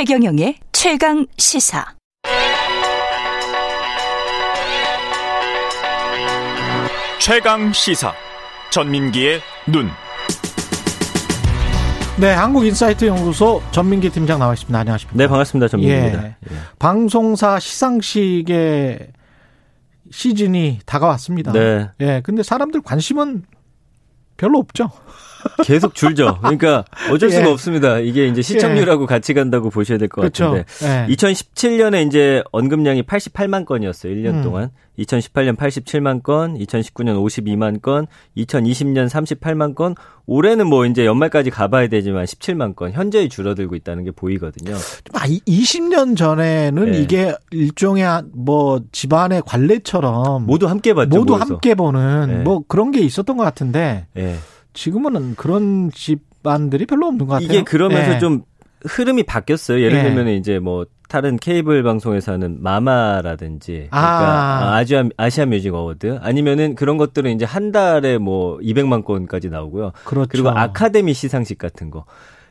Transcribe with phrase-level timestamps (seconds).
[0.00, 1.84] 최경영의 최강 시사.
[7.20, 8.10] 최강 시사.
[8.70, 9.90] 전민기의 눈.
[12.18, 14.78] 네, 한국인사이트 연구소 전민기 팀장 나와 있습니다.
[14.78, 15.18] 안녕하십니까?
[15.18, 15.68] 네, 반갑습니다.
[15.68, 16.24] 전민기입니다.
[16.28, 16.36] 예.
[16.78, 19.06] 방송사 시상식의
[20.10, 21.52] 시즌이 다가왔습니다.
[21.52, 21.90] 네.
[22.00, 23.44] 예, 근데 사람들 관심은
[24.38, 24.90] 별로 없죠.
[25.64, 26.38] 계속 줄죠.
[26.40, 27.50] 그러니까 어쩔 수가 예.
[27.52, 27.98] 없습니다.
[27.98, 30.22] 이게 이제 시청률하고 같이 간다고 보셔야 될 것.
[30.22, 30.64] 같은데.
[30.82, 31.06] 예.
[31.14, 34.12] 2017년에 이제 언급량이 88만 건이었어요.
[34.14, 34.42] 1년 음.
[34.42, 34.70] 동안.
[34.98, 39.94] 2018년 87만 건, 2019년 52만 건, 2020년 38만 건,
[40.26, 44.76] 올해는 뭐 이제 연말까지 가봐야 되지만 17만 건, 현저히 줄어들고 있다는 게 보이거든요.
[45.14, 46.98] 아, 이- 20년 전에는 예.
[47.00, 51.18] 이게 일종의 뭐 집안의 관례처럼 모두 함께 봤죠.
[51.18, 51.54] 모두 모여서.
[51.54, 52.42] 함께 보는 예.
[52.42, 54.36] 뭐 그런 게 있었던 것 같은데 예.
[54.72, 57.46] 지금은 그런 집안들이 별로 없는 것 같아요.
[57.46, 58.18] 이게 그러면서 예.
[58.18, 58.42] 좀
[58.86, 59.80] 흐름이 바뀌었어요.
[59.82, 60.02] 예를 예.
[60.04, 64.76] 들면 이제 뭐 다른 케이블 방송에서 하는 마마라든지 그러니까 아.
[64.76, 69.92] 아시아 아시아 뮤직 어워드 아니면은 그런 것들은 이제 한 달에 뭐 200만 건까지 나오고요.
[70.04, 70.28] 그렇죠.
[70.30, 72.04] 그리고 아카데미 시상식 같은 거.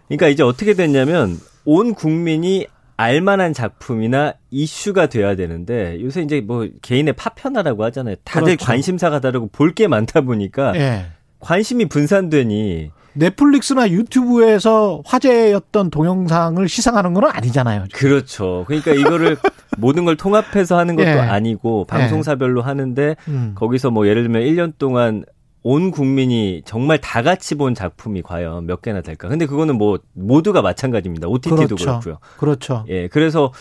[0.08, 7.14] 그러니까 이제 어떻게 됐냐면 온 국민이 알만한 작품이나 이슈가 돼야 되는데 요새 이제 뭐 개인의
[7.14, 8.16] 파편화라고 하잖아요.
[8.25, 8.66] 다들 그렇죠.
[8.66, 11.06] 관심사가 다르고 볼 게 많다 보니까 예.
[11.39, 17.85] 관심이 분산되니 넷플릭스나 유튜브에서 화제였던 동영상을 시상하는 건 아니잖아요.
[17.93, 18.63] 그렇죠.
[18.67, 19.37] 그러니까 이거를
[19.77, 21.13] 모든 걸 통합해서 하는 것도 예.
[21.13, 23.53] 아니고 방송사별로 하는데 음.
[23.55, 25.25] 거기서 뭐 예를 들면 1년 동안
[25.61, 29.27] 온 국민이 정말 다 같이 본 작품이 과연 몇 개나 될까?
[29.27, 31.27] 근데 그거는 뭐 모두가 마찬가지입니다.
[31.27, 31.85] OTT도 그렇죠.
[31.85, 32.85] 그렇고요 그렇죠.
[32.87, 33.59] 예, 그래서 그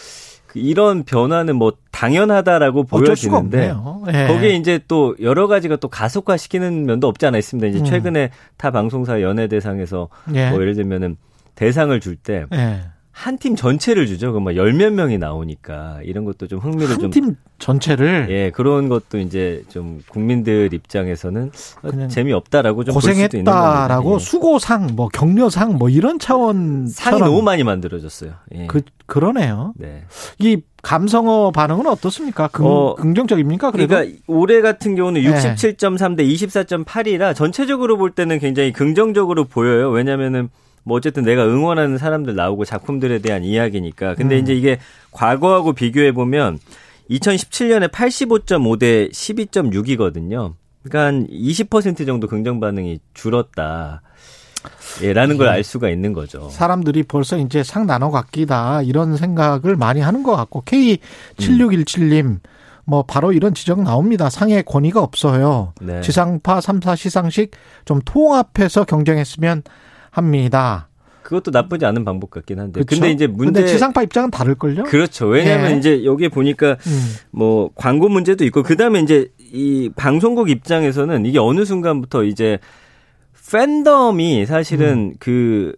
[0.55, 3.75] 이런 변화는 뭐 당연하다라고 보여지는데.
[4.13, 4.27] 예.
[4.27, 7.67] 거기에 이제 또 여러 가지가 또 가속화시키는 면도 없지 않아 있습니다.
[7.69, 7.85] 이제 음.
[7.85, 10.51] 최근에 타 방송사 연예대상에서 예.
[10.51, 11.17] 뭐 예를 들면은
[11.55, 12.81] 대상을 줄때 예.
[13.19, 14.31] 한 팀 전체를 주죠.
[14.31, 19.65] 그럼 뭐열몇 명이 나오니까 이런 것도 좀 흥미를 좀한 팀 전체를 예, 그런 것도 이제
[19.69, 21.51] 좀 국민들 입장에서는
[21.83, 24.15] 어, 재미없다라고 좀 고생했다라고.
[24.15, 24.19] 예.
[24.21, 28.35] 수고상, 뭐 격려상, 뭐 이런 차원 상이 너무 많이 만들어졌어요.
[28.55, 28.67] 예.
[28.69, 29.73] 그 그러네요.
[29.77, 30.05] 네.
[30.39, 32.47] 이 감성어 반응은 어떻습니까?
[32.47, 33.73] 긍, 어, 긍정적입니까?
[33.73, 35.31] 그래도 그러니까 올해 같은 경우는 네.
[35.33, 39.91] 67.3 대 24.8이라 전체적으로 볼 때는 굉장히 긍정적으로 보여요.
[39.91, 40.51] 왜냐면은
[40.89, 44.15] 뭐 어쨌든 내가 응원하는 사람들 나오고 작품들에 대한 이야기니까.
[44.15, 44.43] 근데 음.
[44.43, 44.79] 이제 이게
[45.13, 46.59] 과거하고 비교해 보면
[47.11, 50.55] 2017년에 85.5 대 12.6이거든요.
[50.83, 54.01] 그러니까 한20% 정도 긍정 반응이 줄었다.
[55.03, 56.49] 예, 라는 걸 알 수가 있는 거죠.
[56.51, 62.39] 사람들이 벌써 이제 상 나눠 갖기다 이런 생각을 많이 하는 것 같고 K7617님
[62.85, 64.31] 뭐 바로 이런 지적 나옵니다.
[64.31, 65.75] 상의 권위가 없어요.
[65.83, 66.01] 네.
[66.01, 67.51] 지상파 3사 시상식
[67.85, 69.63] 좀 통합해서 경쟁했으면
[70.11, 70.89] 합니다.
[71.23, 72.81] 그것도 나쁘지 않은 방법 같긴 한데.
[72.81, 72.89] 그렇죠?
[72.89, 74.85] 근데 이제 문제 근데 지상파 입장은 다를 걸요?
[74.85, 75.27] 그렇죠.
[75.27, 75.77] 왜냐하면 예.
[75.77, 77.15] 이제 여기에 보니까 음.
[77.31, 82.59] 뭐 광고 문제도 있고 그다음에 이제 이 방송국 입장에서는 이게 어느 순간부터 이제
[83.51, 85.15] 팬덤이 사실은 음.
[85.19, 85.75] 그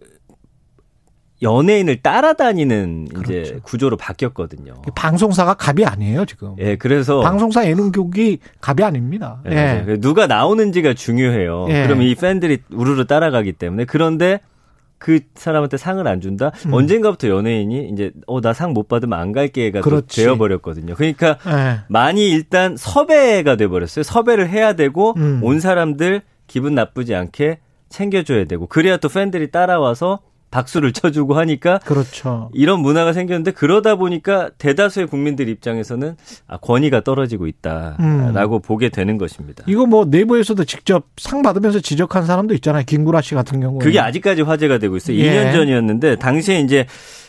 [1.41, 3.59] 연예인을 따라다니는 이제 그렇죠.
[3.63, 4.73] 구조로 바뀌었거든요.
[4.95, 6.55] 방송사가 갑이 아니에요 지금.
[6.59, 9.41] 예, 그래서 방송사 예능국이 갑이 아닙니다.
[9.49, 9.97] 예, 예.
[9.97, 11.65] 누가 나오는지가 중요해요.
[11.69, 11.83] 예.
[11.83, 14.39] 그럼 이 팬들이 우르르 따라가기 때문에 그런데
[14.99, 16.51] 그 사람한테 상을 안 준다.
[16.67, 16.73] 음.
[16.73, 20.23] 언젠가부터 연예인이 이제 어 나 상 못 받으면 안 갈게가 또 그렇지.
[20.23, 20.93] 되어 버렸거든요.
[20.93, 21.79] 그러니까 예.
[21.87, 24.03] 많이 일단 섭외가 돼 버렸어요.
[24.03, 25.39] 섭외를 해야 되고 음.
[25.43, 27.57] 온 사람들 기분 나쁘지 않게
[27.89, 30.19] 챙겨줘야 되고 그래야 또 팬들이 따라와서
[30.51, 32.49] 박수를 쳐주고 하니까 그렇죠.
[32.53, 36.15] 이런 문화가 생겼는데 그러다 보니까 대다수의 국민들 입장에서는
[36.47, 39.63] 아, 권위가 떨어지고 있다라고 보게 되는 것입니다.
[39.67, 42.83] 이거 뭐 내부에서도 직접 상 받으면서 지적한 사람도 있잖아요.
[42.85, 43.79] 김구라 씨 같은 경우에.
[43.79, 45.17] 그게 아직까지 화제가 되고 있어요.
[45.17, 45.31] 예.
[45.31, 46.85] 2년 전이었는데 당시에 이제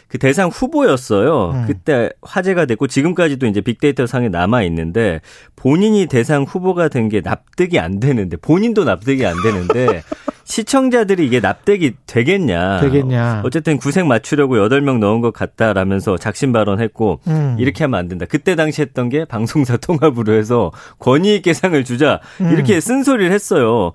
[0.08, 1.50] 그 대상 후보였어요.
[1.52, 1.64] 음.
[1.66, 5.20] 그때 화제가 됐고 지금까지도 이제 빅데이터 상에 남아 있는데
[5.56, 10.02] 본인이 대상 후보가 된 게 납득이 안 되는데 본인도 납득이 안 되는데
[10.52, 12.80] 시청자들이 이게 납득이 되겠냐.
[12.82, 13.40] 되겠냐.
[13.42, 17.56] 어쨌든 구색 맞추려고 8명 넣은 것 같다라면서 작심 발언했고 음.
[17.58, 18.26] 이렇게 하면 안 된다.
[18.28, 22.20] 그때 당시 했던 게 방송사 통합으로 해서 권위 있게 상을 주자.
[22.42, 22.52] 음.
[22.52, 23.92] 이렇게 쓴소리를 했어요.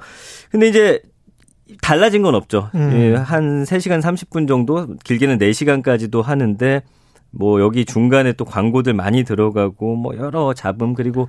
[0.50, 1.00] 근데 이제
[1.84, 2.72] 달라진 건 없죠.
[2.74, 2.92] 음.
[2.94, 6.82] 예, 한 3시간 30분 정도, 길게는 4시간까지도 하는데,
[7.30, 11.28] 뭐, 여기 중간에 또 광고들 많이 들어가고, 뭐, 여러 잡음, 그리고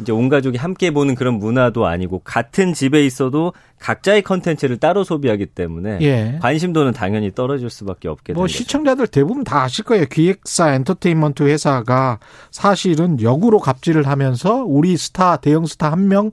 [0.00, 5.46] 이제 온 가족이 함께 보는 그런 문화도 아니고, 같은 집에 있어도 각자의 컨텐츠를 따로 소비하기
[5.46, 6.38] 때문에, 예.
[6.42, 8.58] 관심도는 당연히 떨어질 수밖에 없게 뭐 되는 거죠.
[8.58, 10.06] 시청자들 대부분 다 아실 거예요.
[10.06, 12.18] 기획사 엔터테인먼트 회사가
[12.50, 16.30] 사실은 역으로 갑질을 하면서 우리 스타 대형 스타 한 명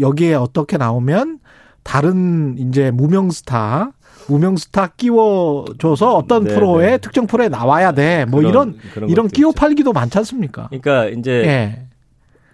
[0.00, 1.38] 여기에 어떻게 나오면
[1.82, 3.92] 다른 이제 무명 스타
[4.28, 6.98] 무명 스타 끼워줘서 어떤 네, 프로에 네.
[6.98, 8.26] 특정 프로에 나와야 돼.
[8.26, 9.52] 뭐 그런- 이런 그런 이런 끼워.
[9.52, 10.68] 팔기도 많지 않습니까?
[10.68, 11.87] 그러니까 이제 예.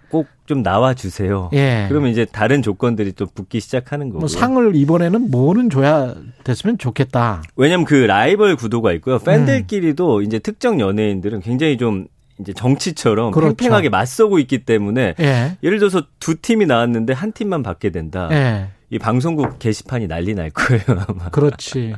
[0.09, 1.49] 꼭 좀 나와 주세요.
[1.53, 1.85] 예.
[1.89, 4.19] 그러면 이제 다른 조건들이 또 붙기 시작하는 거고.
[4.19, 6.13] 뭐 상을 이번에는 뭐는 줘야
[6.43, 7.41] 됐으면 좋겠다.
[7.55, 8.95] 왜냐면 그 라이벌 구도가 음.
[8.95, 9.17] 있고요.
[9.19, 12.05] 팬들끼리도 이제 특정 연예인들은 굉장히 좀
[12.39, 13.55] 이제 정치처럼 그렇죠.
[13.55, 15.57] 팽팽하게 맞서고 있기 때문에 예.
[15.63, 18.29] 예를 들어서 두 팀이 나왔는데 한 팀만 받게 된다.
[18.31, 18.67] 예.
[18.95, 20.83] 이 방송국 게시판이 난리 날 거예요.
[21.07, 21.29] 아마.
[21.29, 21.93] 그렇지.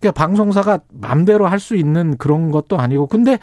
[0.00, 3.06] 그러니까 방송사가 맘대로 할 수 있는 그런 것도 아니고.
[3.06, 3.38] 근데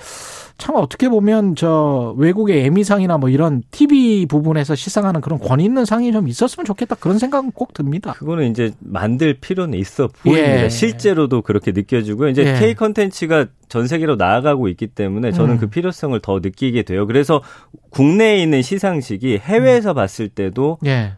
[0.59, 6.11] 참 어떻게 보면 저 외국의 에미상이나 뭐 이런 TV 부분에서 시상하는 그런 권위 있는 상이
[6.11, 6.95] 좀 있었으면 좋겠다.
[6.95, 8.13] 그런 생각은 꼭 듭니다.
[8.13, 10.65] 그거는 이제 만들 필요는 있어 보입니다.
[10.65, 10.69] 예.
[10.69, 12.29] 실제로도 그렇게 느껴지고요.
[12.29, 12.59] 이제 예.
[12.59, 15.59] K 컨텐츠가 전 세계로 나아가고 있기 때문에 저는 음.
[15.59, 17.07] 그 필요성을 더 느끼게 돼요.
[17.07, 17.41] 그래서
[17.89, 21.13] 국내에 있는 시상식이 해외에서 봤을 때도 예.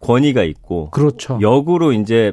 [0.00, 1.38] 권위가 있고 그렇죠.
[1.40, 2.32] 역으로 이제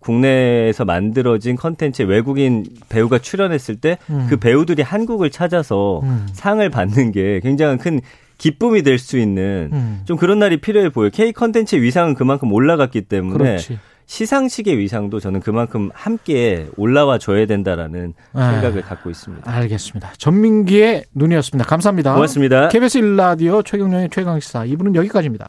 [0.00, 4.28] 국내에서 만들어진 컨텐츠에 외국인 배우가 출연했을 때그 음.
[4.40, 6.26] 배우들이 한국을 찾아서 음.
[6.32, 8.00] 상을 받는 게 굉장히 큰
[8.38, 10.02] 기쁨이 될 수 있는 음.
[10.04, 11.10] 좀 그런 날이 필요해 보여요.
[11.12, 13.78] K 컨텐츠의 위상은 그만큼 올라갔기 때문에 그렇지.
[14.06, 18.52] 시상식의 위상도 저는 그만큼 함께 올라와 줘야 된다라는 아.
[18.52, 19.50] 생각을 갖고 있습니다.
[19.50, 20.12] 알겠습니다.
[20.18, 21.68] 전민기의 눈이었습니다.
[21.68, 22.14] 감사합니다.
[22.14, 22.68] 고맙습니다.
[22.68, 25.48] KBS 1라디오 최경련의 최강시사 2부는 여기까지입니다.